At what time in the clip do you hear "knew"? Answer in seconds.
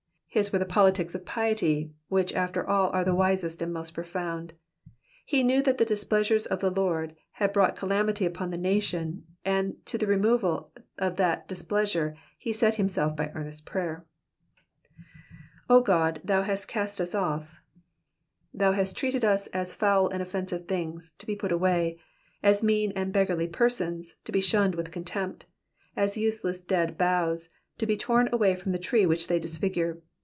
5.43-5.61